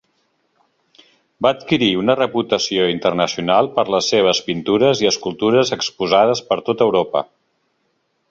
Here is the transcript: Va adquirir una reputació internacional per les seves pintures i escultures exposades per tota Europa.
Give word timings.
Va 1.45 1.49
adquirir 1.55 1.89
una 2.03 2.15
reputació 2.19 2.87
internacional 2.93 3.69
per 3.77 3.85
les 3.95 4.09
seves 4.13 4.41
pintures 4.49 5.05
i 5.05 5.09
escultures 5.11 5.75
exposades 5.79 6.45
per 6.51 6.61
tota 6.71 6.89
Europa. 6.91 7.23